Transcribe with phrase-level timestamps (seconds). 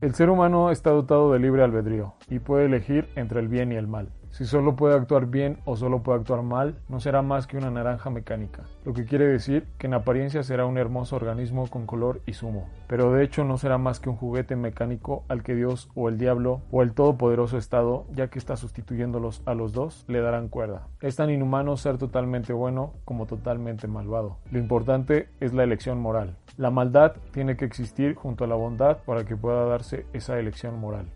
[0.00, 3.76] El ser humano está dotado de libre albedrío y puede elegir entre el bien y
[3.76, 4.08] el mal.
[4.30, 7.70] Si solo puede actuar bien o solo puede actuar mal, no será más que una
[7.70, 12.20] naranja mecánica, lo que quiere decir que en apariencia será un hermoso organismo con color
[12.26, 15.90] y zumo, pero de hecho no será más que un juguete mecánico al que Dios
[15.94, 20.20] o el diablo o el todopoderoso Estado, ya que está sustituyéndolos a los dos, le
[20.20, 20.86] darán cuerda.
[21.00, 24.38] Es tan inhumano ser totalmente bueno como totalmente malvado.
[24.50, 26.36] Lo importante es la elección moral.
[26.56, 30.78] La maldad tiene que existir junto a la bondad para que pueda darse esa elección
[30.78, 31.06] moral.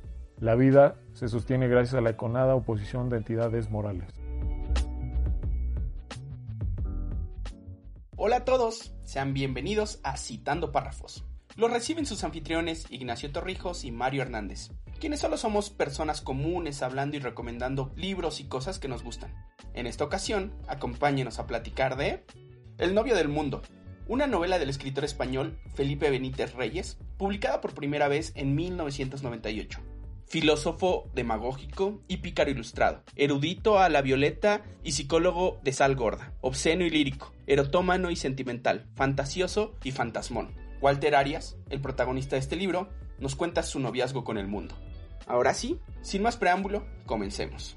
[0.44, 4.12] La vida se sostiene gracias a la econada oposición de entidades morales.
[8.14, 11.24] Hola a todos, sean bienvenidos a Citando Párrafos.
[11.56, 14.68] Los reciben sus anfitriones Ignacio Torrijos y Mario Hernández,
[15.00, 19.32] quienes solo somos personas comunes hablando y recomendando libros y cosas que nos gustan.
[19.72, 22.22] En esta ocasión, acompáñenos a platicar de
[22.76, 23.62] El novio del mundo,
[24.08, 29.93] una novela del escritor español Felipe Benítez Reyes, publicada por primera vez en 1998
[30.26, 36.84] filósofo demagógico y pícaro ilustrado, erudito a la violeta y psicólogo de sal gorda, obsceno
[36.84, 40.54] y lírico, erotómano y sentimental, fantasioso y fantasmón.
[40.80, 44.74] Walter Arias, el protagonista de este libro, nos cuenta su noviazgo con el mundo.
[45.26, 47.76] Ahora sí, sin más preámbulo, comencemos.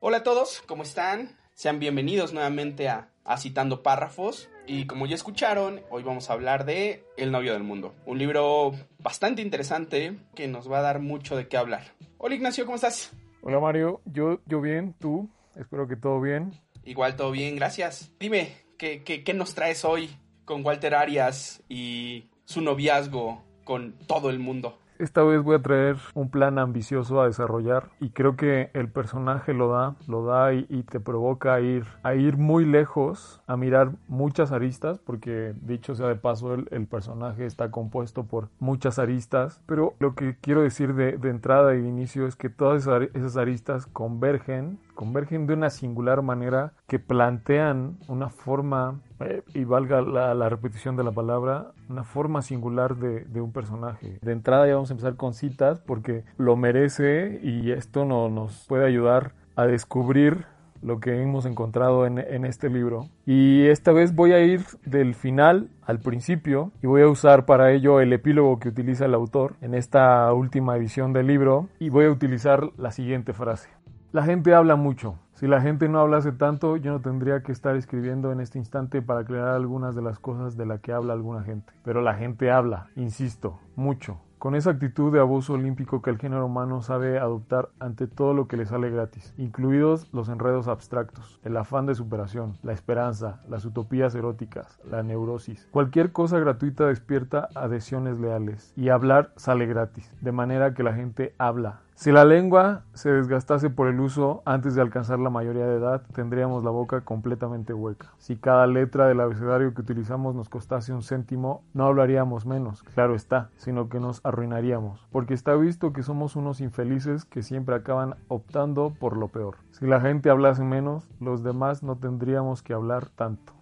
[0.00, 1.36] Hola a todos, ¿cómo están?
[1.54, 4.48] Sean bienvenidos nuevamente a, a Citando Párrafos.
[4.70, 7.94] Y como ya escucharon, hoy vamos a hablar de El novio del mundo.
[8.04, 11.94] Un libro bastante interesante que nos va a dar mucho de qué hablar.
[12.18, 13.14] Hola Ignacio, ¿cómo estás?
[13.40, 16.60] Hola Mario, yo, yo bien, tú, espero que todo bien.
[16.84, 18.12] Igual todo bien, gracias.
[18.20, 20.10] Dime, ¿qué, qué, qué nos traes hoy
[20.44, 24.78] con Walter Arias y su noviazgo con todo el mundo?
[24.98, 29.54] Esta vez voy a traer un plan ambicioso a desarrollar y creo que el personaje
[29.54, 33.92] lo da, lo da y, te provoca a ir, a ir muy lejos, a mirar
[34.08, 39.94] muchas aristas, porque dicho sea de paso, el, personaje está compuesto por muchas aristas, pero
[40.00, 43.86] lo que quiero decir de, de entrada y de inicio es que todas esas aristas
[43.86, 50.96] convergen convergen de una singular manera que plantean una forma, eh, y valga la, repetición
[50.96, 54.18] de la palabra, una forma singular de, un personaje.
[54.20, 58.66] De entrada ya vamos a empezar con citas porque lo merece y esto no, nos
[58.66, 60.46] puede ayudar a descubrir
[60.82, 63.06] lo que hemos encontrado en, en, este libro.
[63.24, 67.70] Y esta vez voy a ir del final al principio y voy a usar para
[67.70, 72.06] ello el epílogo que utiliza el autor en esta última edición del libro y voy
[72.06, 73.68] a utilizar la siguiente frase.
[74.18, 75.14] La gente habla mucho.
[75.34, 79.00] Si la gente no hablase tanto, yo no tendría que estar escribiendo en este instante
[79.00, 81.72] para aclarar algunas de las cosas de las que habla alguna gente.
[81.84, 84.18] Pero la gente habla, insisto, mucho.
[84.38, 88.48] Con esa actitud de abuso olímpico que el género humano sabe adoptar ante todo lo
[88.48, 93.64] que le sale gratis, incluidos los enredos abstractos, el afán de superación, la esperanza, las
[93.64, 95.68] utopías eróticas, la neurosis.
[95.70, 101.34] Cualquier cosa gratuita despierta adhesiones leales y hablar sale gratis, de manera que la gente
[101.38, 105.78] habla, si la lengua se desgastase por el uso antes de alcanzar la mayoría de
[105.78, 108.12] edad, tendríamos la boca completamente hueca.
[108.18, 113.16] Si cada letra del abecedario que utilizamos nos costase un céntimo, no hablaríamos menos, claro
[113.16, 118.14] está, sino que nos arruinaríamos, porque está visto que somos unos infelices que siempre acaban
[118.28, 119.56] optando por lo peor.
[119.72, 123.54] Si la gente hablase menos, los demás no tendríamos que hablar tanto.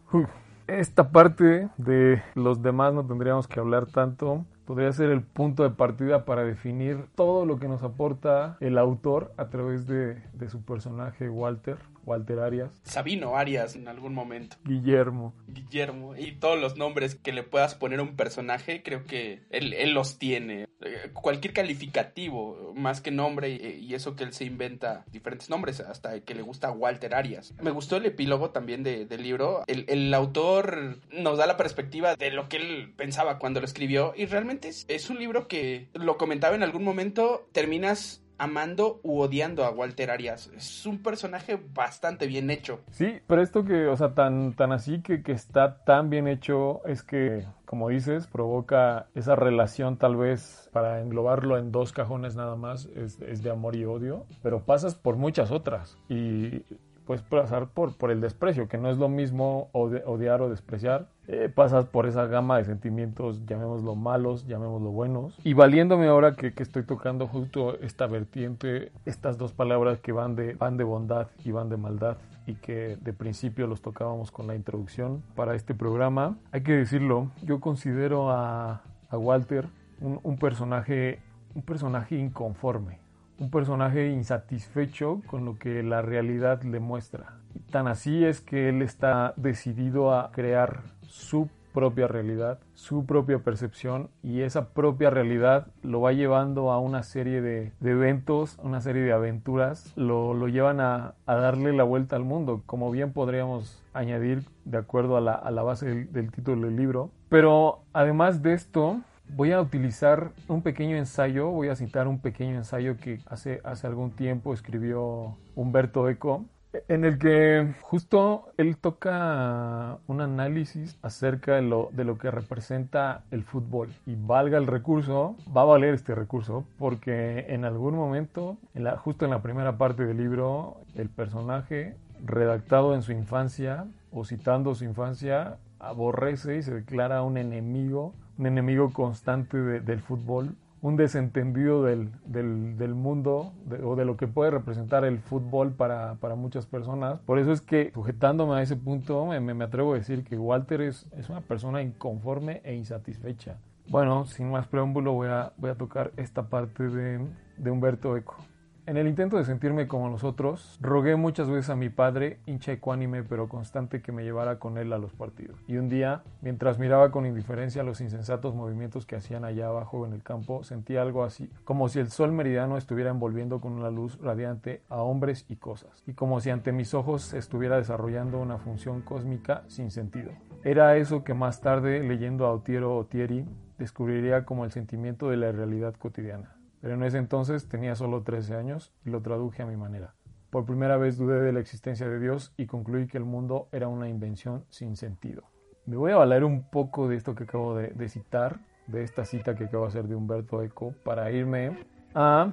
[0.66, 5.70] Esta parte de los demás no tendríamos que hablar tanto podría ser el punto de
[5.70, 10.62] partida para definir todo lo que nos aporta el autor a través de, de, su
[10.62, 12.70] personaje Walter, Walter Arias.
[12.84, 14.56] Sabino Arias en algún momento.
[14.64, 15.34] Guillermo.
[15.48, 16.16] Guillermo.
[16.16, 19.92] Y todos los nombres que le puedas poner a un personaje, creo que él, él
[19.92, 20.68] los tiene.
[21.12, 26.34] Cualquier calificativo, más que nombre, y eso que él se inventa diferentes nombres, hasta que
[26.34, 27.54] le gusta Walter Arias.
[27.60, 29.64] Me gustó el epílogo también de, del libro.
[29.66, 34.12] El, el autor nos da la perspectiva de lo que él pensaba cuando lo escribió
[34.16, 39.20] y realmente es, es un libro que, lo comentaba en algún momento, terminas amando u
[39.20, 40.50] odiando a Walter Arias.
[40.56, 42.80] Es un personaje bastante bien hecho.
[42.90, 46.84] Sí, pero esto que, o sea, tan, tan así que, que está tan bien hecho
[46.86, 52.56] es que, como dices, provoca esa relación tal vez para englobarlo en dos cajones nada
[52.56, 56.62] más, es, es de amor y odio, pero pasas por muchas otras y
[57.06, 61.08] puedes pasar por, por el desprecio, que no es lo mismo odiar o despreciar.
[61.28, 65.36] Eh, pasas por esa gama de sentimientos, llamémoslo malos, llamémoslo buenos.
[65.42, 70.54] Y valiéndome ahora que, estoy tocando justo esta vertiente, estas dos palabras que van de,
[70.54, 74.54] van de bondad y van de maldad, y que de principio los tocábamos con la
[74.54, 79.66] introducción para este programa, hay que decirlo, yo considero a, a Walter
[80.00, 81.20] un personaje,
[81.54, 83.05] un personaje inconforme
[83.38, 87.38] un personaje insatisfecho con lo que la realidad le muestra.
[87.70, 94.08] Tan así es que él está decidido a crear su propia realidad, su propia percepción
[94.22, 99.12] y esa propia realidad lo va llevando a una serie de, eventos, una serie de
[99.12, 104.78] aventuras, lo, lo llevan a, darle la vuelta al mundo, como bien podríamos añadir de
[104.78, 107.10] acuerdo a la, a la base del, del título del libro.
[107.28, 112.56] Pero además de esto, Voy a utilizar un pequeño ensayo, voy a citar un pequeño
[112.56, 116.44] ensayo que hace, hace algún tiempo escribió Humberto Eco,
[116.88, 123.24] en el que justo él toca un análisis acerca de lo, de lo que representa
[123.30, 123.88] el fútbol.
[124.06, 128.96] Y valga el recurso, va a valer este recurso, porque en algún momento, en la,
[128.96, 134.74] justo en la primera parte del libro, el personaje, redactado en su infancia o citando
[134.74, 141.82] su infancia, aborrece y se declara un enemigo un enemigo constante del fútbol, un desentendido
[141.82, 143.52] del, del, mundo
[143.82, 147.18] o de lo que puede representar el fútbol para, para, muchas personas.
[147.20, 150.82] Por eso es que, sujetándome a ese punto, me, me atrevo a decir que Walter
[150.82, 153.56] es, es, una persona inconforme e insatisfecha.
[153.88, 157.26] Bueno, sin más preámbulo, voy a, voy a tocar esta parte de,
[157.56, 158.36] de Humberto Eco.
[158.86, 162.70] En el intento de sentirme como los otros, rogué muchas veces a mi padre, hincha
[162.70, 165.58] ecuánime pero constante, que me llevara con él a los partidos.
[165.66, 170.12] Y un día, mientras miraba con indiferencia los insensatos movimientos que hacían allá abajo en
[170.12, 174.20] el campo, sentí algo así, como si el sol meridiano estuviera envolviendo con una luz
[174.20, 179.02] radiante a hombres y cosas, y como si ante mis ojos estuviera desarrollando una función
[179.02, 180.30] cósmica sin sentido.
[180.62, 183.46] Era eso que más tarde, leyendo a Otiero Otieri,
[183.78, 188.54] descubriría como el sentimiento de la realidad cotidiana pero en ese entonces tenía solo 13
[188.54, 190.14] años y lo traduje a mi manera.
[190.50, 193.88] Por primera vez dudé de la existencia de Dios y concluí que el mundo era
[193.88, 195.42] una invención sin sentido.
[195.86, 199.54] Me voy a valer un poco de esto que acabo de, citar, de esta cita
[199.54, 201.76] que acabo de hacer de Humberto Eco, para irme
[202.14, 202.52] a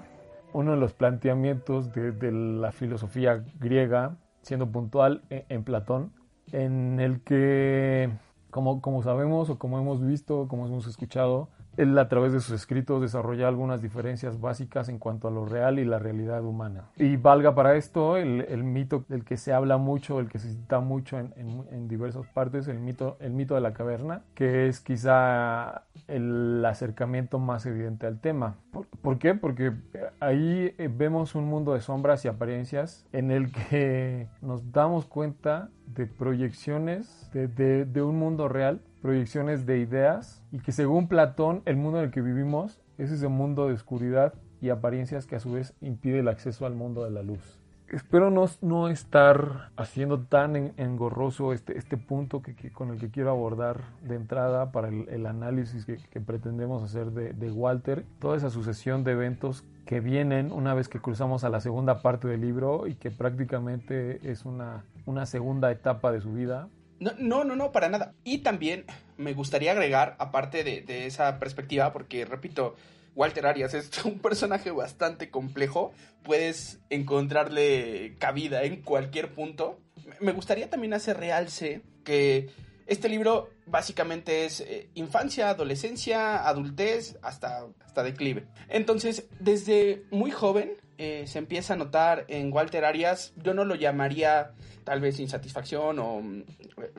[0.54, 6.12] uno de los planteamientos de, la filosofía griega, siendo puntual en, en Platón,
[6.52, 8.12] en el que,
[8.50, 12.54] como, como sabemos o como hemos visto, como hemos escuchado, él a través de sus
[12.54, 16.86] escritos desarrolla algunas diferencias básicas en cuanto a lo real y la realidad humana.
[16.98, 20.80] Y valga para esto el, mito del que se habla mucho, el que se cita
[20.80, 25.84] mucho en, en, diversas partes, el mito, el mito de la caverna, que es quizá
[26.08, 28.56] el acercamiento más evidente al tema.
[29.02, 29.34] ¿Por, qué?
[29.36, 29.74] Porque
[30.20, 35.70] ahí eh, vemos un mundo de sombras y apariencias en el que nos damos cuenta
[35.88, 42.00] de proyecciones de un mundo real proyecciones de ideas y que según Platón el mundo
[42.00, 45.74] en el que vivimos es ese mundo de oscuridad y apariencias que a su vez
[45.82, 47.60] impide el acceso al mundo de la luz.
[47.90, 53.30] Espero no, no estar haciendo tan engorroso este, este punto que, con el que quiero
[53.30, 59.04] abordar de entrada para el, análisis que, pretendemos hacer de, de, Walter, toda esa sucesión
[59.04, 62.96] de eventos que vienen una vez que cruzamos a la segunda parte del libro y
[62.96, 66.70] que prácticamente es una, una segunda etapa de su vida,
[67.18, 68.14] no, no, no, para nada.
[68.24, 68.86] Y también
[69.18, 72.76] me gustaría agregar, aparte de, esa perspectiva, porque repito,
[73.16, 79.80] Walter Arias es un personaje bastante complejo, puedes encontrarle cabida en cualquier punto.
[80.20, 82.50] Me gustaría también hacer realce que
[82.86, 88.46] este libro básicamente es eh, infancia, adolescencia, adultez, hasta, hasta declive.
[88.68, 93.76] Entonces, desde muy joven eh, se empieza a notar en Walter Arias, yo no lo
[93.76, 94.52] llamaría
[94.84, 96.44] tal vez insatisfacción o mm,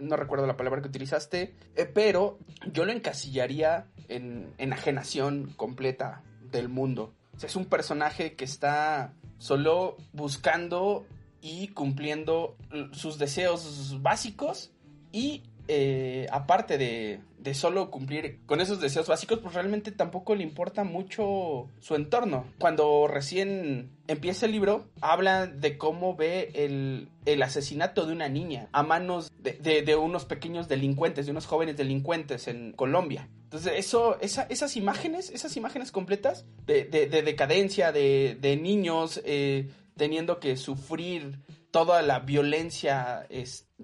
[0.00, 2.38] no recuerdo la palabra que utilizaste, eh, pero
[2.72, 7.14] yo lo encasillaría en enajenación completa del mundo.
[7.42, 11.06] es un personaje que está solo buscando
[11.40, 12.56] y cumpliendo
[12.92, 14.72] sus deseos básicos
[15.12, 20.42] y eh, aparte de, de, solo cumplir con esos deseos básicos, pues realmente tampoco le
[20.42, 22.46] importa mucho su entorno.
[22.58, 28.68] Cuando recién empieza el libro, habla de cómo ve el, el asesinato de una niña
[28.72, 33.28] a manos de, de, unos pequeños delincuentes, de unos jóvenes delincuentes en Colombia.
[33.44, 40.56] Entonces, eso, esa, esas imágenes, esas imágenes completas de, decadencia, de, niños eh, teniendo que
[40.56, 41.38] sufrir
[41.70, 43.26] toda la violencia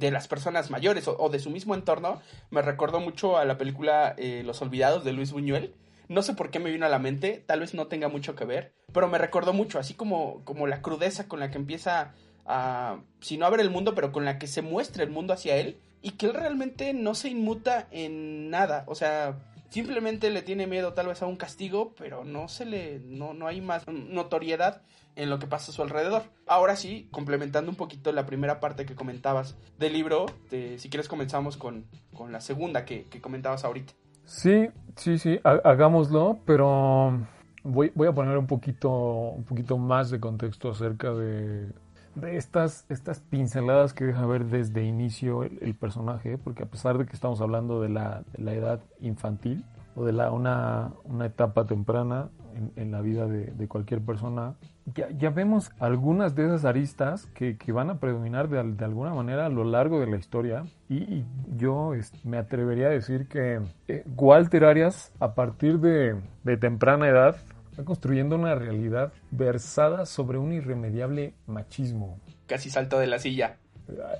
[0.00, 4.14] de las personas mayores o, de su mismo entorno, me recordó mucho a la película
[4.19, 5.75] eh, Los Olvidados de Luis Buñuel.
[6.09, 8.45] No sé por qué me vino a la mente, tal vez no tenga mucho que
[8.45, 12.14] ver, pero me recordó mucho, así como, como la crudeza con la que empieza
[12.47, 15.33] a, si no a ver el mundo, pero con la que se muestra el mundo
[15.33, 19.38] hacia él y que él realmente no se inmuta en nada, o sea,
[19.71, 23.47] simplemente le tiene miedo tal vez a un castigo, pero no se le, no, no
[23.47, 24.83] hay más notoriedad
[25.17, 26.23] en lo que pasa a su alrededor.
[26.47, 31.57] Ahora sí, complementando un poquito la primera parte que comentabas del libro, si quieres comenzamos
[31.57, 33.93] con, con la segunda que, que, comentabas ahorita.
[34.25, 37.27] Sí, sí, sí, hagámoslo, pero
[37.65, 41.69] voy, voy a poner un poquito, un poquito más de contexto acerca de,
[42.14, 47.07] de estas, estas pinceladas que deja ver desde inicio el, personaje, porque a pesar de
[47.07, 49.64] que estamos hablando de la, de la edad infantil
[49.95, 52.29] o de la, una, una etapa temprana
[52.76, 54.55] en, la vida de, cualquier persona,
[54.95, 59.14] ya, ya, vemos algunas de esas aristas que, que van a predominar de, de, alguna
[59.14, 60.64] manera a lo largo de la historia.
[60.88, 61.25] Y,
[61.57, 61.93] yo
[62.25, 67.37] me atrevería a decir que eh, Walter Arias, a partir de, de temprana edad,
[67.81, 72.19] está construyendo una realidad versada sobre un irremediable machismo.
[72.47, 73.57] Casi salto de la silla.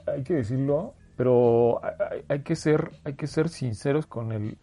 [0.07, 1.81] Hay que decirlo, pero
[2.29, 4.57] hay, que ser, hay que ser sinceros con el,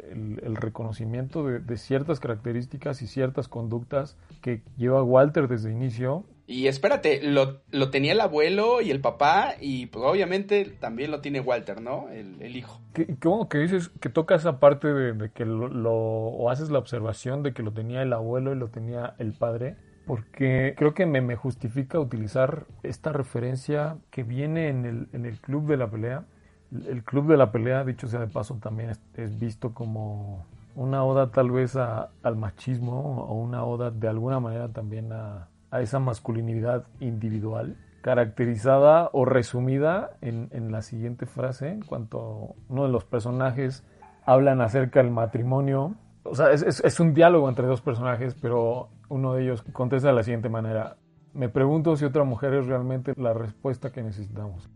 [0.56, 6.25] reconocimiento de, ciertas características y ciertas conductas que lleva Walter desde inicio.
[6.50, 7.60] Y espérate, lo,
[7.92, 12.08] tenía el abuelo y el papá y pues obviamente también lo tiene Walter, ¿no?
[12.10, 12.80] El, hijo.
[13.22, 17.54] ¿Cómo que dices que toca esa parte de, que lo, o haces la observación de
[17.54, 19.75] que lo tenía el abuelo y lo tenía el padre?
[20.08, 25.38] porque creo que me, me, justifica utilizar esta referencia que viene en el, en el
[25.42, 26.24] club de la pelea,
[26.72, 31.32] el club de la pelea, dicho sea de paso, también es, visto como una oda
[31.32, 37.77] tal vez al machismo o una oda de alguna manera también a, esa masculinidad individual,
[38.01, 43.83] caracterizada o resumida en, la siguiente frase, en cuanto uno de los personajes
[44.25, 45.95] hablan acerca del matrimonio.
[46.24, 50.15] O sea, es, es un diálogo entre dos personajes, pero uno de ellos contesta de
[50.15, 50.97] la siguiente manera.
[51.33, 54.69] Me pregunto si otra mujer es realmente la respuesta que necesitamos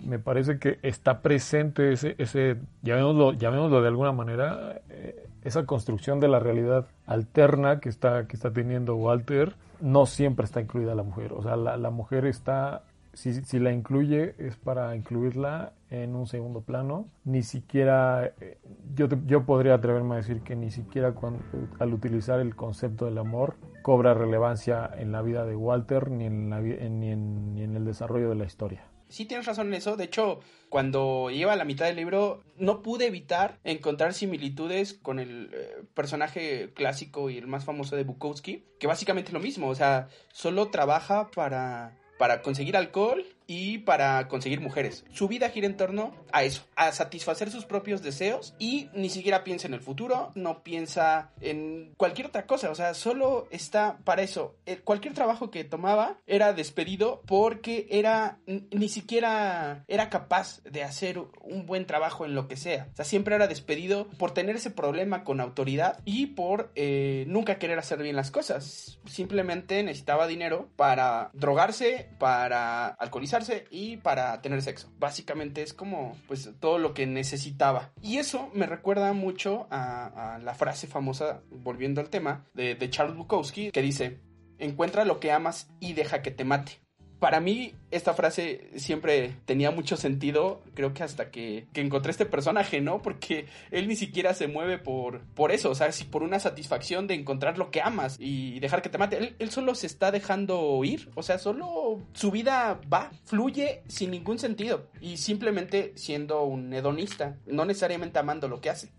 [0.00, 6.18] me parece que está presente ese, ese llamémoslo, llamémoslo de alguna manera, eh, esa construcción
[6.18, 11.04] de la realidad alterna que está, que está teniendo Walter, no siempre está incluida la
[11.04, 11.32] mujer.
[11.32, 16.62] O sea, la, mujer está, si, si, la incluye, es para incluirla en un segundo
[16.62, 17.06] plano.
[17.24, 18.58] Ni siquiera, eh,
[18.94, 21.44] yo, yo podría atreverme a decir que ni siquiera cuando,
[21.78, 26.50] al utilizar el concepto del amor cobra relevancia en la vida de Walter ni en,
[26.50, 29.96] la, ni en, ni en el desarrollo de la historia sí tienes razón en eso.
[29.96, 35.18] De hecho, cuando lleva a la mitad del libro, no pude evitar encontrar similitudes con
[35.18, 39.68] el eh, personaje clásico y el más famoso de Bukowski, que básicamente es lo mismo.
[39.68, 45.04] O sea, solo trabaja para, para conseguir alcohol y para conseguir mujeres.
[45.12, 49.44] Su vida gira en torno a eso, a satisfacer sus propios deseos y ni siquiera
[49.44, 54.22] piensa en el futuro, no piensa en cualquier otra cosa, o sea, solo está para
[54.22, 54.56] eso.
[54.66, 61.18] Eh, cualquier trabajo que tomaba era despedido porque era ni siquiera era capaz de hacer
[61.18, 62.88] un buen trabajo en lo que sea.
[62.92, 67.58] O sea, siempre era despedido por tener ese problema con autoridad y por eh, nunca
[67.58, 68.98] querer hacer bien las cosas.
[69.06, 73.35] Simplemente necesitaba dinero para drogarse, para alcoholizar
[73.70, 74.92] y para tener sexo.
[74.98, 77.92] Básicamente es como pues todo lo que necesitaba.
[78.02, 83.16] Y eso me recuerda mucho a, la frase famosa, volviendo al tema, de, de Charles
[83.16, 84.20] Bukowski, que dice,
[84.58, 86.85] encuentra lo que amas y deja que te mate
[87.18, 92.80] para mí esta frase siempre tenía mucho sentido, creo que hasta que, encontré este personaje,
[92.80, 93.00] ¿no?
[93.00, 97.06] Porque él ni siquiera se mueve por, por eso, o sea, si por una satisfacción
[97.06, 100.82] de encontrar lo que amas y dejar que te mate, él, solo se está dejando
[100.84, 106.72] ir, o sea, solo su vida va, fluye sin ningún sentido y simplemente siendo un
[106.72, 108.90] hedonista, no necesariamente amando lo que hace.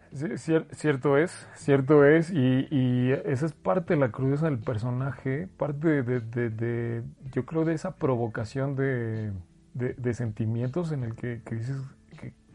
[0.71, 7.03] Cierto es, cierto es, y, esa es parte de la crudeza del personaje, parte de,
[7.33, 9.33] yo creo, de esa provocación de,
[10.13, 11.75] sentimientos en el que, dices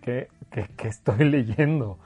[0.00, 0.28] que,
[0.82, 1.98] estoy leyendo.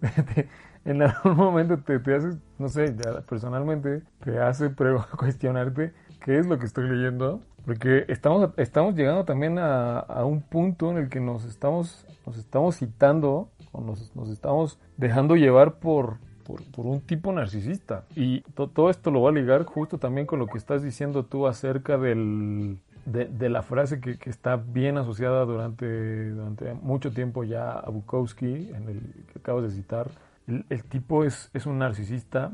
[0.86, 2.96] en algún momento te, te haces, no sé,
[3.28, 4.72] personalmente te hace
[5.18, 5.92] cuestionarte
[6.24, 10.90] qué es lo que estoy leyendo, porque estamos, estamos llegando también a, a un punto
[10.90, 13.50] en el que nos estamos, nos estamos citando
[13.82, 18.04] nos, nos estamos dejando llevar por, por, un tipo narcisista.
[18.14, 21.46] Y todo esto lo va a ligar justo también con lo que estás diciendo tú
[21.46, 27.90] acerca del, de, la frase que, está bien asociada durante, durante mucho tiempo ya a
[27.90, 29.00] Bukowski, en el
[29.32, 30.10] que acabas de citar.
[30.46, 32.52] El, tipo es, es, un narcisista.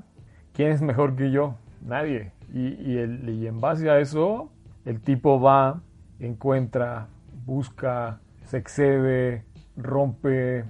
[0.53, 1.57] ¿Quién es mejor que yo?
[1.83, 2.33] Nadie.
[2.53, 4.51] Y, y, el, y en base a eso,
[4.85, 5.81] el tipo va,
[6.19, 7.09] encuentra,
[7.47, 9.45] busca, se excede,
[9.77, 10.65] rompe,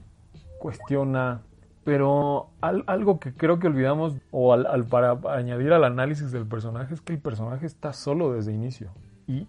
[0.59, 1.43] cuestiona,
[1.85, 7.01] pero algo que creo que olvidamos, o al, para añadir al análisis del personaje, es
[7.01, 8.91] que el personaje está solo desde inicio.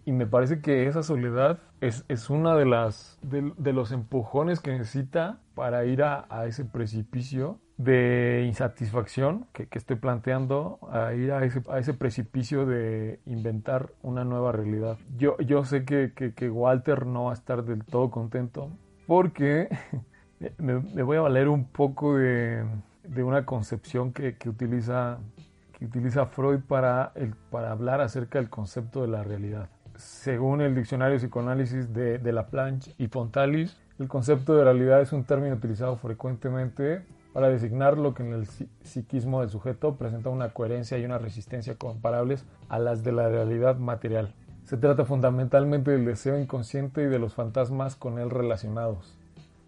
[0.06, 4.72] Y, me parece que esa soledad es, es una de las de, los empujones que
[4.72, 11.64] necesita para ir a, ese precipicio de insatisfacción que, estoy planteando, a ir a ese,
[11.70, 14.98] a ese precipicio de inventar una nueva realidad.
[15.18, 18.70] Yo, yo sé que, que Walter no va a estar del todo contento
[19.08, 19.68] porque
[20.58, 22.64] me, voy a valer un poco de,
[23.18, 25.20] una concepción que, utiliza,
[25.86, 29.70] utiliza Freud para, el, para hablar acerca del concepto de la realidad.
[29.96, 35.24] según el diccionario psicoanálisis de, de Laplanche y Pontalis, el concepto de realidad es un
[35.24, 38.48] término utilizado frecuentemente para designar lo que en el
[38.84, 43.78] psiquismo del sujeto presenta una coherencia y una resistencia comparables a las de la realidad
[43.78, 44.34] material.
[44.66, 49.18] Se trata fundamentalmente del deseo inconsciente y de los fantasmas con él relacionados.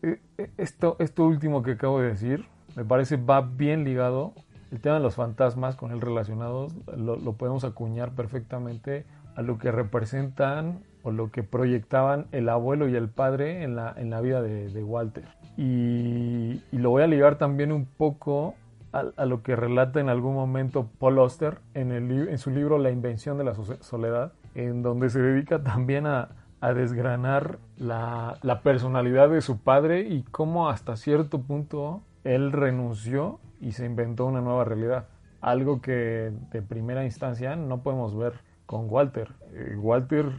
[0.02, 4.34] E, e, esto, esto último que acabo de decir me parece va bien ligado.
[4.74, 9.72] El tema de los fantasmas con él relacionados lo, podemos acuñar perfectamente a lo que
[9.72, 14.42] representan o lo que proyectaban el abuelo y el padre en la, en la vida
[14.42, 15.26] de, Walter.
[15.58, 18.56] Y, lo voy a ligar también un poco
[18.94, 22.90] a, lo que relata en algún momento Paul Oster en, el, en su libro La
[22.90, 26.30] invención de la soledad, en donde se dedica también a,
[26.62, 33.40] a desgranar la, la, personalidad de su padre y cómo hasta cierto punto él renunció
[33.60, 35.08] y se inventó una nueva realidad.
[35.42, 38.34] Algo que de primera instancia no podemos ver
[38.66, 39.30] con Walter.
[39.54, 40.32] Eh, Walter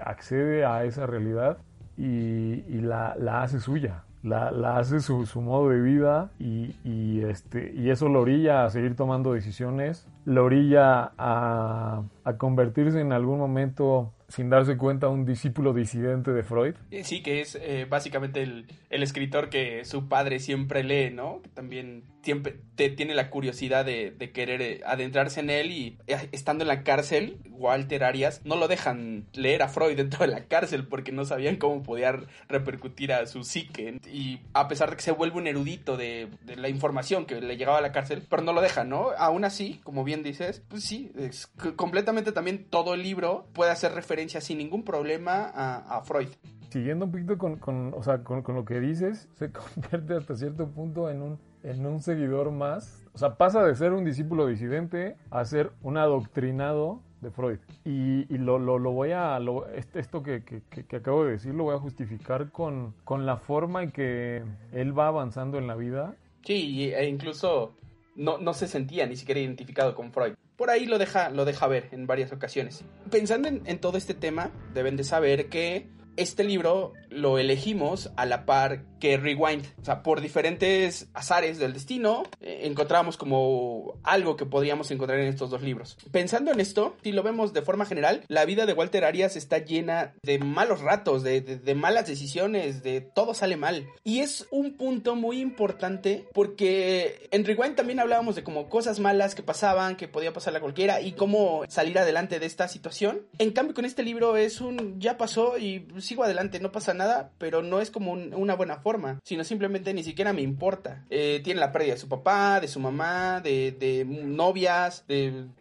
[0.00, 1.58] accede a esa realidad
[1.96, 4.04] y, la, la, hace suya.
[4.22, 8.70] La, la hace su, su, modo de vida y, este, y eso lo orilla a
[8.70, 15.24] seguir tomando decisiones, lo orilla a, a convertirse en algún momento sin darse cuenta, un
[15.24, 16.74] discípulo disidente de Freud.
[16.90, 21.40] Eh, sí, que es eh, básicamente el, el, escritor que su padre siempre lee, ¿no?
[21.40, 25.98] Que también siempre te, tiene la curiosidad de, querer eh, adentrarse en él y
[26.32, 30.44] estando en la cárcel, Walter Arias no lo dejan leer a Freud dentro de la
[30.46, 32.16] cárcel porque no sabían cómo podía
[32.48, 34.00] repercutir a su psique.
[34.12, 37.56] Y a pesar de que se vuelve un erudito de, de la información que le
[37.56, 39.10] llegaba a la cárcel, pero no lo dejan, ¿no?
[39.18, 43.92] Aún así, como bien dices, pues sí, es completamente también todo el libro puede hacer
[43.92, 46.28] referencia sin ningún problema a, Freud.
[46.70, 50.36] Siguiendo un poquito con, con, o sea, con, con, lo que dices, se convierte hasta
[50.36, 53.04] cierto punto en un, en un seguidor más.
[53.14, 57.58] O sea, pasa de ser un discípulo disidente a ser un adoctrinado de Freud.
[57.84, 61.32] Y, y lo, lo, lo, voy a, lo, este, esto que, que, que, acabo de
[61.32, 65.66] decir, lo voy a justificar con, con la forma en que él va avanzando en
[65.66, 66.14] la vida.
[66.44, 67.74] Sí, e incluso
[68.14, 71.66] no, no se sentía ni siquiera identificado con Freud por ahí lo deja, lo deja
[71.66, 72.84] ver en varias ocasiones.
[73.10, 78.24] Pensando en, en, todo este tema, deben de saber que este libro lo elegimos a
[78.24, 79.66] la par que Rewind.
[79.82, 85.26] O sea, por diferentes azares del destino, eh, encontramos como algo que podríamos encontrar en
[85.26, 85.98] estos dos libros.
[86.10, 89.58] Pensando en esto, si lo vemos de forma general, la vida de Walter Arias está
[89.58, 93.86] llena de malos ratos, de, de malas decisiones, de todo sale mal.
[94.04, 99.34] Y es un punto muy importante porque en Rewind también hablábamos de como cosas malas
[99.34, 103.20] que pasaban, que podía pasarle a cualquiera y cómo salir adelante de esta situación.
[103.36, 107.32] En cambio, con este libro es un ya pasó y sigo adelante, no pasa nada,
[107.36, 111.04] pero no es como una buena forma, sino simplemente ni siquiera me importa.
[111.10, 115.04] Eh, tiene la pérdida de su papá, de su mamá, de, novias,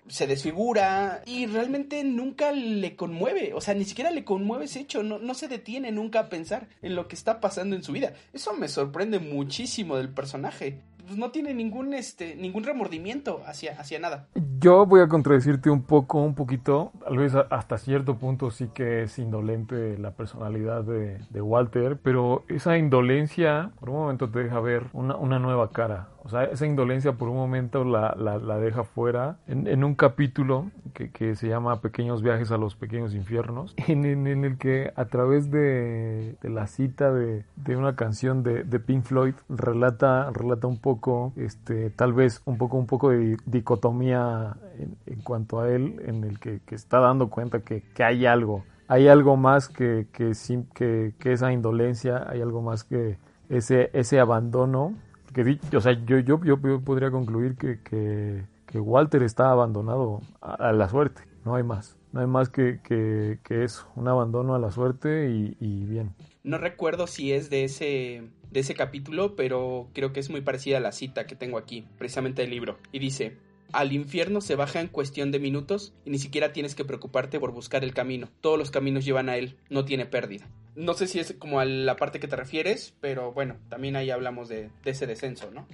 [0.08, 5.04] se desfigura y realmente nunca le conmueve, o sea, ni siquiera le conmueve ese hecho,
[5.04, 8.14] no, no se detiene nunca a pensar en lo que está pasando en su vida.
[8.34, 14.00] Eso me sorprende muchísimo del personaje pues no tiene ningún este ningún remordimiento hacia, hacia
[14.00, 14.28] nada.
[14.60, 19.04] Yo voy a contradecirte un poco, un poquito, tal vez hasta cierto punto sí que
[19.04, 24.86] es indolente la personalidad de, Walter, pero esa indolencia por un momento te deja ver
[24.94, 26.08] una, una nueva cara.
[26.26, 29.94] O sea, esa indolencia por un momento la, la, la deja fuera en, en un
[29.94, 34.94] capítulo que, que, se llama Pequeños viajes a los pequeños infiernos, en, en, el que
[34.96, 40.32] a través de, de la cita de, de una canción de, de, Pink Floyd relata,
[40.32, 45.60] relata un poco, este, tal vez un poco, un poco de dicotomía en, en cuanto
[45.60, 49.36] a él, en el que, que está dando cuenta que, que hay algo, hay algo
[49.36, 50.32] más que, que,
[50.74, 53.18] que, que esa indolencia, hay algo más que
[53.50, 54.94] ese, ese abandono
[55.34, 60.90] que, o sea, yo, yo, yo, podría concluir que, que, Walter está abandonado a, la
[60.90, 61.96] suerte, no hay más.
[62.12, 66.14] No hay más que, que, que eso, un abandono a la suerte y, y, bien.
[66.44, 70.78] No recuerdo si es de ese, de ese capítulo, pero creo que es muy parecida
[70.78, 72.78] a la cita que tengo aquí, precisamente del libro.
[72.92, 73.38] Y dice,
[73.74, 77.52] al infierno se baja en cuestión de minutos y ni siquiera tienes que preocuparte por
[77.52, 78.30] buscar el camino.
[78.40, 80.48] Todos los caminos llevan a él, no tiene pérdida.
[80.76, 84.12] No sé si es como a la parte que te refieres, pero bueno, también ahí
[84.12, 85.68] hablamos de, ese descenso, ¿no?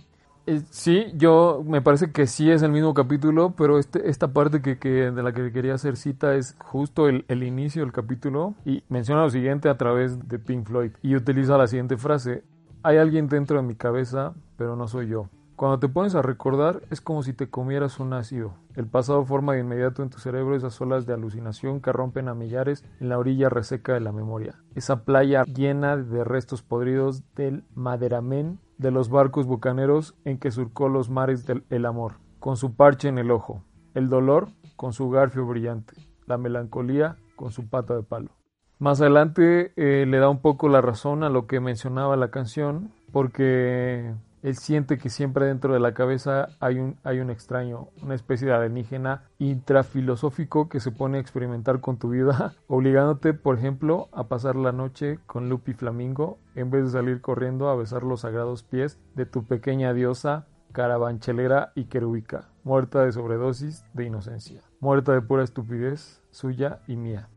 [0.45, 4.62] Eh, sí, yo me parece que sí es el mismo capítulo, pero este, esta parte
[4.62, 9.23] que, de la que quería hacer cita es justo el, inicio del capítulo y menciona
[9.23, 12.43] lo siguiente a través de Pink Floyd y utiliza la siguiente frase,
[12.81, 15.29] hay alguien dentro de mi cabeza, pero no soy yo.
[15.60, 18.54] Cuando te pones a recordar es como si te comieras un ácido.
[18.76, 22.34] El pasado forma de inmediato en tu cerebro esas olas de alucinación que rompen a
[22.34, 24.56] millares en la orilla reseca de la memoria.
[24.76, 30.88] Esa playa llena de restos podridos del maderamen de los barcos bucaneros en que surcó
[30.88, 33.62] los mares del amor, con su parche en el ojo.
[33.95, 35.93] El dolor con su garfio brillante.
[36.26, 38.30] La melancolía con su pata de palo.
[38.78, 42.93] Más adelante eh, le da un poco la razón a lo que mencionaba la canción,
[43.12, 48.15] porque él siente que siempre dentro de la cabeza hay un, hay un extraño, una
[48.15, 54.10] especie de alienígena intrafilosófico que se pone a experimentar con tu vida, obligándote, por ejemplo,
[54.12, 58.21] a pasar la noche con Lupi Flamingo en vez de salir corriendo a besar los
[58.21, 65.13] sagrados pies de tu pequeña diosa carabanchelera y querúbica, muerta de sobredosis de inocencia, muerta
[65.13, 67.28] de pura estupidez suya y mía.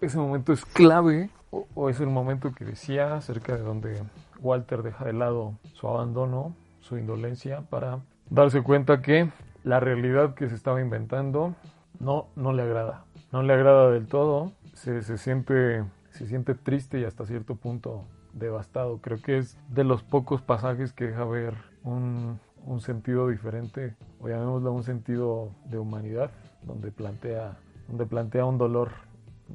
[0.00, 4.02] Ese momento es clave o, es el momento que decía acerca de donde
[4.40, 9.30] Walter deja de lado su abandono, su indolencia para darse cuenta que
[9.64, 11.54] la realidad que se estaba inventando
[11.98, 13.04] no, no le agrada.
[13.32, 18.04] No le agrada del todo, se, se, siente, se siente triste y hasta cierto punto
[18.32, 18.98] devastado.
[18.98, 24.28] Creo que es de los pocos pasajes que deja ver un, un sentido diferente, o
[24.28, 26.30] llamémoslo un sentido de humanidad,
[26.62, 28.90] donde plantea, donde plantea un dolor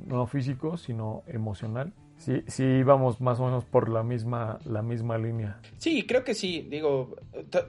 [0.08, 1.94] no físico, sino emocional.
[2.18, 5.60] Sí, sí vamos más o menos por la misma, la misma línea.
[5.78, 6.66] Sí, creo que sí.
[6.70, 7.16] Digo,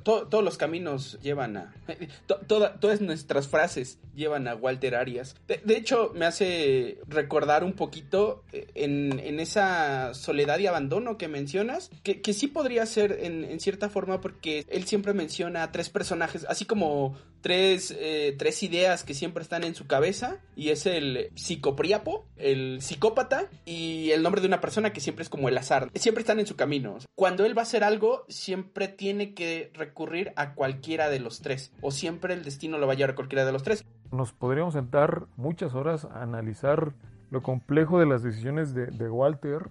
[0.02, 1.74] todos los caminos llevan a...
[2.46, 5.37] todas nuestras frases llevan a Walter Arias.
[5.48, 11.90] De, hecho, me hace recordar un poquito eh, en, esa soledad y abandono que mencionas,
[12.02, 16.46] que, que sí podría ser en, en, cierta forma porque él siempre menciona tres personajes,
[16.48, 21.28] así como tres, eh, tres ideas que siempre están en su cabeza y es el
[21.35, 25.90] psicopríapo, el psicópata y el nombre de una persona que siempre es como el azar.
[25.94, 26.96] Siempre están en su camino.
[27.14, 31.70] Cuando él va a hacer algo, siempre tiene que recurrir a cualquiera de los tres
[31.83, 33.85] o siempre el destino lo va a llevar a cualquiera de los tres.
[34.11, 36.94] Nos podríamos sentar muchas horas a analizar
[37.30, 39.68] lo complejo de las decisiones de, Walter,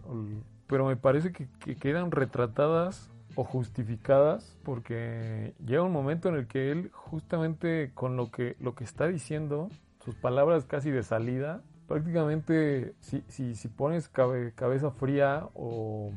[0.67, 6.71] pero me parece que quedan retratadas o justificadas porque llega un momento en el que
[6.71, 9.69] él justamente con lo que, lo que está diciendo,
[10.03, 16.11] sus palabras casi de salida, prácticamente si, si, si pones cabeza fría o,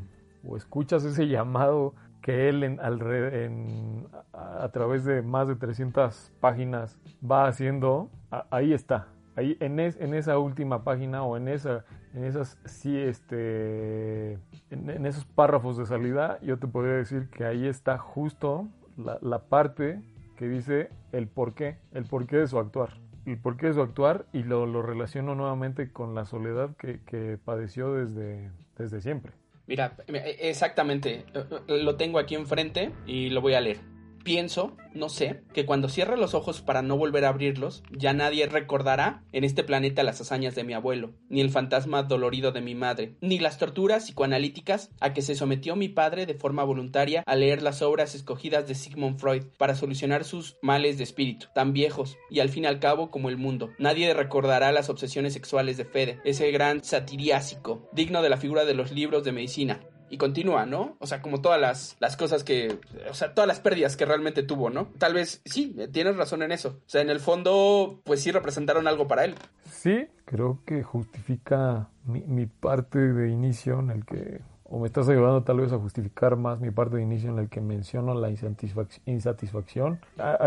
[0.45, 7.47] o, escuchas ese llamado que él en, a, través de más de 300 páginas va
[7.47, 8.11] haciendo,
[8.51, 9.07] ahí está.
[9.37, 14.39] Ahí en, en esa última página o en esa en esas sí este
[14.71, 20.01] en, esos párrafos de salida, yo te podría decir que ahí está justo la, parte
[20.37, 22.95] que dice el porqué, el porqué de su actuar.
[23.27, 27.39] El porqué de su actuar y lo, lo relaciono nuevamente con la soledad que, que
[27.45, 29.33] padeció desde, desde siempre.
[29.67, 29.97] Mira,
[30.39, 31.27] exactamente,
[31.67, 33.96] lo tengo aquí enfrente y lo voy a leer.
[34.27, 38.45] Pienso, no sé, que cuando cierre los ojos para no volver a abrirlos, ya nadie
[38.47, 42.75] recordará en este planeta las hazañas de mi abuelo, ni el fantasma dolorido de mi
[42.75, 47.37] madre, ni las torturas psicoanalíticas a que se sometió mi padre de forma voluntaria a
[47.37, 52.19] leer las obras escogidas de Sigmund Freud para solucionar sus males de espíritu, tan viejos
[52.29, 53.71] y al fin y al cabo como el mundo.
[53.79, 58.75] Nadie recordará las obsesiones sexuales de Fede, ese gran satiriásico, digno de la figura de
[58.75, 60.97] los libros de medicina, y continúa, ¿no?
[61.01, 62.79] O sea, como todas las, las cosas que,
[63.11, 64.89] o sea, todas las pérdidas que realmente tuvo, ¿no?
[64.99, 66.81] Tal vez sí, tienes razón en eso.
[66.87, 69.35] O sea, en el fondo, pues sí representaron algo para él.
[69.71, 75.43] Sí, creo que justifica mi, parte de inicio en el que, o me estás ayudando
[75.43, 80.01] tal vez a justificar más mi parte de inicio en el que menciono la insatisfacción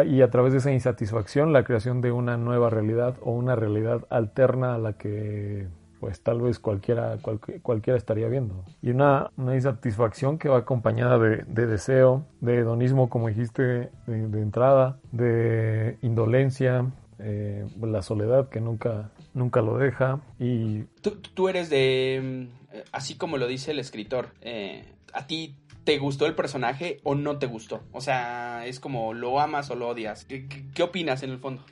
[0.06, 4.06] y a través de esa insatisfacción la creación de una nueva realidad o una realidad
[4.10, 5.68] alterna a la que
[6.00, 7.18] pues tal vez cualquiera,
[7.62, 8.64] cualquiera estaría viendo.
[8.82, 15.00] Y una, una insatisfacción que va acompañada de, deseo, de hedonismo, como dijiste de, entrada,
[15.12, 16.86] de indolencia,
[17.20, 20.22] eh, la soledad que nunca, nunca lo deja.
[20.40, 20.84] Y...
[21.34, 26.28] Tú, eres de, mm, así como lo dice el escritor, eh, a ti ¿Te gustó
[26.28, 27.82] el personaje o no te gustó?
[27.94, 30.26] O sea, es como lo amas o lo odias.
[30.26, 31.64] qué opinas en el fondo?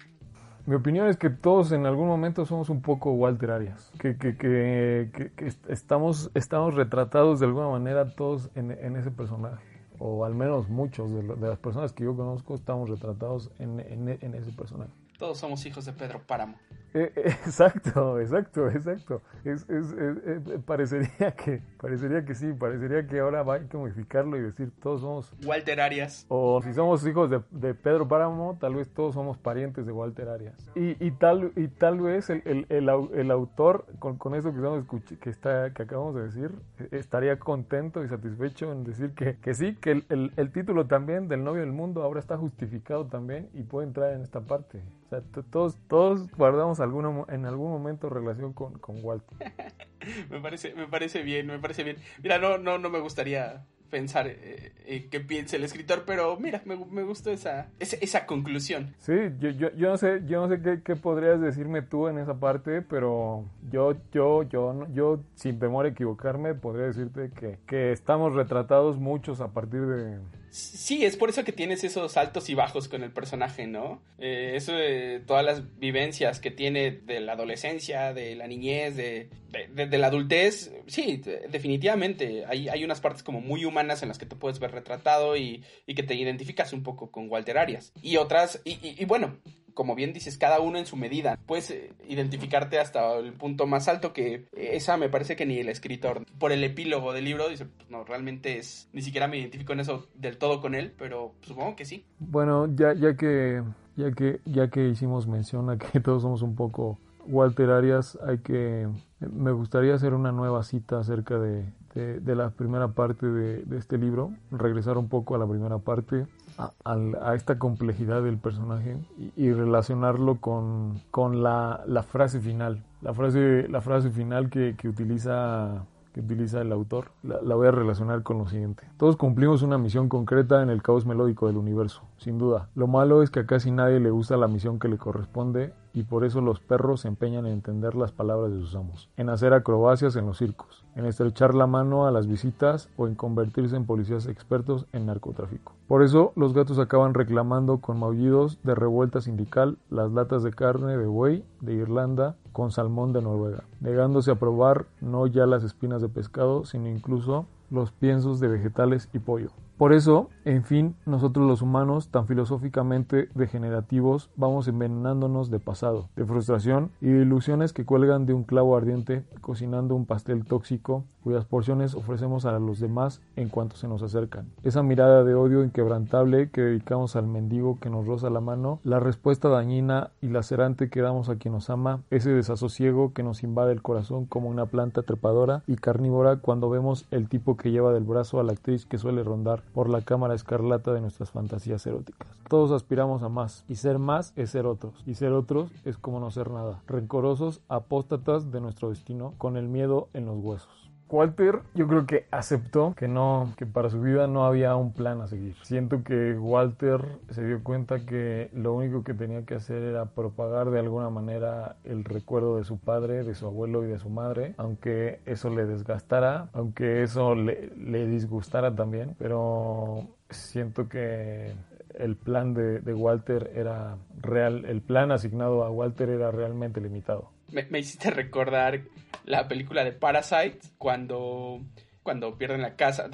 [0.67, 4.35] Mi opinión es que todos en algún momento somos un poco Walter Arias, que, que,
[4.35, 9.63] que, que estamos, estamos retratados de alguna manera todos en, en ese personaje,
[9.97, 14.19] o al menos muchos de, de, las personas que yo conozco estamos retratados en, en,
[14.21, 14.91] en ese personaje.
[15.17, 16.57] Todos somos hijos de Pedro Páramo.
[16.93, 19.21] Eh, eh, exacto, exacto, exacto.
[19.43, 23.77] Es, es, eh, parecería que parecería que sí, parecería que ahora va a hay que
[23.77, 26.25] modificarlo y decir todos somos Walter Arias.
[26.29, 30.29] O si somos hijos de, de Pedro Páramo, tal vez todos somos parientes de Walter
[30.29, 30.55] Arias.
[30.75, 34.57] Y, y tal y tal vez el, el, el, el autor con, con, eso que
[34.57, 34.85] estamos
[35.19, 36.51] que está que acabamos de decir
[36.91, 41.61] estaría contento y satisfecho en decir que, que sí, que el, título también del novio
[41.61, 44.81] del mundo ahora está justificado también y puede entrar en esta parte.
[45.05, 49.37] O sea, todos todos guardamos alguno, en algún momento relación con, con Walter.
[50.29, 51.97] me, parece, me parece bien, me parece bien.
[52.21, 56.61] Mira, no, no, no me gustaría pensar eh, eh, qué piensa el escritor, pero mira,
[56.65, 58.93] me, me gustó esa, esa, esa, conclusión.
[58.99, 62.17] Sí, yo, yo, yo, no sé, yo no sé qué, qué, podrías decirme tú en
[62.17, 67.91] esa parte, pero yo, yo, yo, yo, sin temor a equivocarme, podría decirte que, que
[67.91, 72.55] estamos retratados muchos a partir de, Sí, es por eso que tienes esos altos y
[72.55, 74.01] bajos con el personaje, ¿no?
[74.17, 79.29] Eh, eso de todas las vivencias que tiene de la adolescencia, de la niñez, de,
[79.73, 82.45] de, la adultez, sí, definitivamente.
[82.47, 85.63] Hay, hay unas partes como muy humanas en las que te puedes ver retratado y,
[85.85, 87.91] y que te identificas un poco con Walter Arias.
[88.01, 89.37] Y otras, y bueno,
[89.77, 91.37] como bien dices, cada uno en su medida.
[91.45, 95.69] Puedes eh, identificarte hasta el punto más alto que esa me parece que ni el
[95.69, 96.25] escritor.
[96.39, 99.81] Por el epílogo del libro dice, pues no, realmente es, ni siquiera me identifico en
[99.81, 102.03] eso del todo con él, pero supongo que sí.
[102.17, 103.61] Bueno, ya, ya que,
[103.95, 108.39] ya que, ya que hicimos mención a que todos somos un poco Walter Arias, hay
[108.39, 108.87] que,
[109.19, 113.77] me gustaría hacer una nueva cita acerca de, de, de la primera parte de, de,
[113.77, 116.25] este libro, regresar un poco a la primera parte,
[116.57, 123.13] a, esta complejidad del personaje y, y relacionarlo con, con la, la, frase final, la
[123.13, 127.71] frase, la frase final que, que utiliza que utiliza el autor, la, la, voy a
[127.71, 128.83] relacionar con lo siguiente.
[128.97, 132.69] Todos cumplimos una misión concreta en el caos melódico del universo, sin duda.
[132.73, 136.03] Lo malo es que a casi nadie le gusta la misión que le corresponde y
[136.03, 139.53] por eso los perros se empeñan en entender las palabras de sus amos, en hacer
[139.53, 143.85] acrobacias en los circos, en estrechar la mano a las visitas o en convertirse en
[143.85, 145.73] policías expertos en narcotráfico.
[145.87, 150.97] Por eso los gatos acaban reclamando con maullidos de revuelta sindical las latas de carne
[150.97, 156.01] de buey de Irlanda con salmón de Noruega, negándose a probar no ya las espinas
[156.01, 159.51] de pescado, sino incluso los piensos de vegetales y pollo.
[159.77, 166.25] Por eso, en fin, nosotros los humanos, tan filosóficamente degenerativos, vamos envenenándonos de pasado, de
[166.25, 171.43] frustración y de ilusiones que cuelgan de un clavo ardiente, cocinando un pastel tóxico cuyas
[171.43, 174.45] porciones ofrecemos a los demás en cuanto se nos acercan.
[174.63, 179.01] Esa mirada de odio inquebrantable que dedicamos al mendigo que nos roza la mano, la
[179.01, 183.73] respuesta dañina y lacerante que damos a quien nos ama, ese desasosiego que nos invade
[183.73, 188.05] el corazón como una planta trepadora y carnívora cuando vemos el tipo que lleva del
[188.05, 192.27] brazo a la actriz que suele rondar por la cámara escarlata de nuestras fantasías eróticas.
[192.49, 196.19] Todos aspiramos a más, y ser más es ser otros, y ser otros es como
[196.19, 200.86] no ser nada, rencorosos, apóstatas de nuestro destino, con el miedo en los huesos.
[201.09, 205.21] Walter yo creo que aceptó que no que para su vida no había un plan
[205.21, 205.55] a seguir.
[205.63, 210.69] Siento que Walter se dio cuenta que lo único que tenía que hacer era propagar
[210.69, 214.53] de alguna manera el recuerdo de su padre, de su abuelo y de su madre,
[214.57, 221.53] aunque eso le desgastara, aunque eso le, disgustara también, pero siento que
[221.97, 227.36] el plan de, Walter era real, el plan asignado a Walter era realmente limitado.
[227.51, 228.81] Me, hiciste recordar
[229.25, 231.61] la película de Parasite cuando,
[232.03, 233.09] cuando pierden la casa.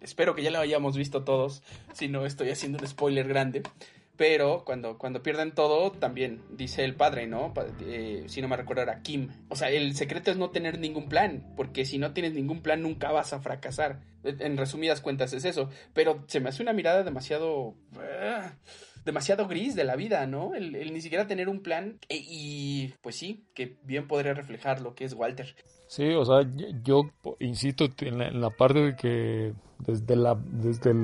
[0.00, 3.62] Espero que ya la hayamos visto todos, si no estoy haciendo un spoiler grande.
[4.16, 7.52] Pero cuando, cuando pierden todo, también dice el padre, ¿no?
[7.80, 9.28] Eh, si no me recuerdo era Kim.
[9.48, 12.80] O sea, el secreto es no tener ningún plan, porque si no tienes ningún plan
[12.80, 14.02] nunca vas a fracasar.
[14.22, 15.68] En resumidas cuentas es eso.
[15.94, 17.74] Pero se me hace una mirada demasiado...
[17.94, 18.50] Uh,
[19.04, 20.54] demasiado gris de la vida, ¿no?
[20.54, 24.80] El, el, ni siquiera tener un plan e, y pues sí, que bien podría reflejar
[24.80, 25.54] lo que es Walter.
[25.94, 26.44] Sí, o sea,
[26.82, 27.04] yo,
[27.38, 30.94] insisto en la, en la, parte de que desde la desde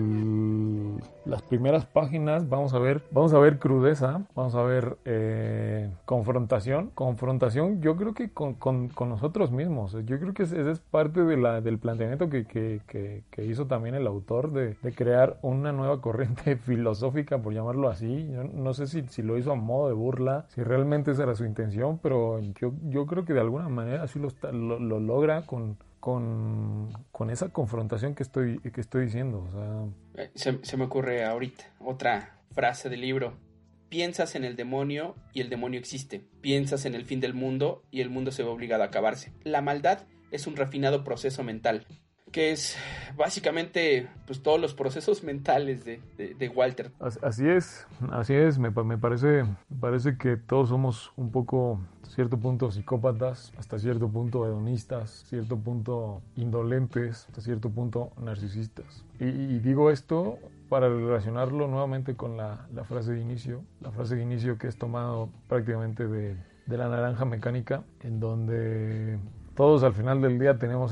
[1.26, 6.90] las primeras páginas vamos a ver vamos a ver crudeza, vamos a ver eh, confrontación,
[6.94, 7.80] confrontación.
[7.80, 9.96] Yo creo que con, con, con, nosotros mismos.
[10.04, 13.66] Yo creo que esa es parte de la, del planteamiento que, que, que, que hizo
[13.66, 18.28] también el autor de, de, crear una nueva corriente filosófica, por llamarlo así.
[18.32, 21.34] Yo no sé si, si lo hizo a modo de burla, si realmente esa era
[21.34, 25.46] su intención, pero yo, yo creo que de alguna manera así lo, lo, lo logra
[25.46, 29.48] con, con, con, esa confrontación que estoy, que estoy diciendo.
[29.52, 30.28] Sea...
[30.34, 33.34] se, se, me ocurre ahorita otra frase del libro.
[33.88, 36.24] Piensas en el demonio y el demonio existe.
[36.40, 39.32] Piensas en el fin del mundo y el mundo se ve obligado a acabarse.
[39.42, 41.86] La maldad es un refinado proceso mental
[42.32, 42.76] que es
[43.16, 46.90] básicamente pues todos los procesos mentales de, de, de Walter.
[47.00, 52.14] Así es, así es, me, me, parece, me parece que todos somos un poco, hasta
[52.14, 59.04] cierto punto, psicópatas, hasta cierto punto hedonistas, cierto punto indolentes, hasta cierto punto narcisistas.
[59.18, 60.38] Y, y digo esto
[60.68, 64.78] para relacionarlo nuevamente con la, la, frase de inicio, la frase de inicio que es
[64.78, 69.18] tomado prácticamente de, de la naranja mecánica, en donde
[69.60, 70.90] todos al final del día tenemos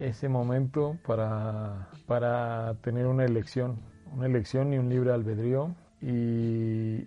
[0.00, 3.78] ese momento para, para tener una elección,
[4.12, 7.04] una elección y un libre albedrío y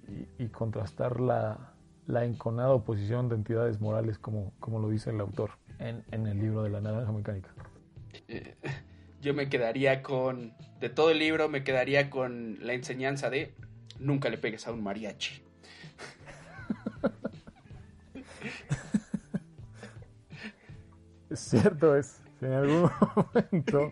[0.53, 1.73] contrastar la,
[2.07, 6.39] la, enconada oposición de entidades morales como, como lo dice el autor en, en, el
[6.39, 7.49] libro de la naranja mecánica.
[8.29, 8.55] Eh,
[9.21, 13.53] yo me quedaría con, de todo el libro, me quedaría con la enseñanza de
[13.99, 15.42] nunca le pegues a un mariachi.
[21.39, 22.21] Cierto, es.
[22.39, 23.91] Si en algún momento,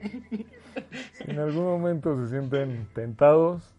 [1.14, 3.74] si en algún momento se sienten tentados,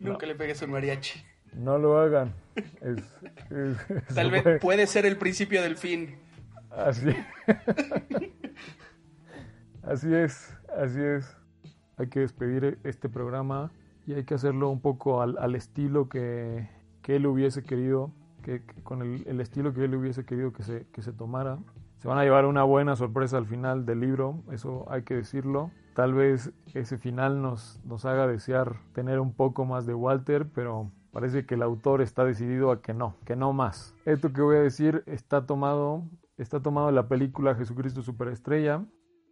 [0.00, 1.22] Nunca le pegues un mariachi.
[1.54, 2.32] no lo hagan.
[2.80, 2.98] Es,
[3.50, 6.16] es- Tal vez puede- puede ser el principio del fin.
[6.70, 7.14] Así.
[9.82, 11.36] así es, así es.
[11.96, 13.70] Hay que despedir este programa
[14.06, 16.68] y hay que hacerlo un poco al, al estilo que,
[17.02, 18.10] que él hubiese querido,
[18.42, 21.58] que, que con el, el estilo que él hubiese querido que se, que se tomara.
[22.04, 25.70] Se van a llevar una buena sorpresa al final del libro, eso hay que decirlo.
[25.94, 30.90] Tal vez ese final nos, nos haga desear tener un poco más de Walter, pero
[31.12, 33.94] parece que el autor está decidido a que no, que no más.
[34.04, 36.02] Esto que voy a decir está tomado,
[36.36, 38.84] está tomado la película Jesucristo Superestrella.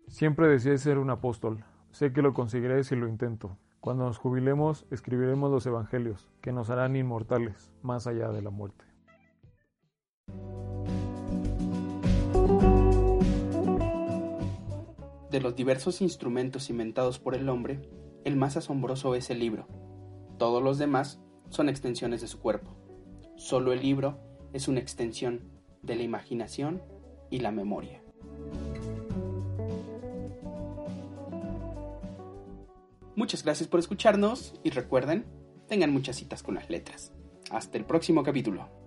[0.09, 1.63] Siempre deseé ser un apóstol.
[1.91, 3.59] Sé que lo conseguiré si lo intento.
[3.81, 8.92] Cuando nos jubilemos, escribiremos los evangelios, que nos harán inmortales, más allá de la muerte.
[15.33, 17.81] De los diversos instrumentos inventados por el hombre,
[18.27, 19.67] el más asombroso es el libro.
[20.39, 22.77] Todos los demás son extensiones de su cuerpo.
[23.37, 24.21] Solo el libro
[24.53, 25.41] es una extensión
[25.81, 26.83] de la imaginación
[27.31, 28.03] y la memoria.
[33.17, 35.25] Muchas gracias por escucharnos y recuerden,
[35.67, 37.11] tengan muchas citas con las letras.
[37.51, 38.82] Hasta el próximo capítulo.